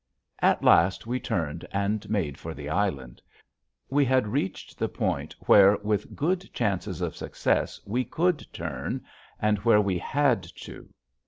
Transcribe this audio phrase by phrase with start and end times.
[0.41, 3.21] At last we turned and made for the island.
[3.87, 9.05] We had reached the point where with good chances of success we could turn,
[9.39, 10.89] and where we had to.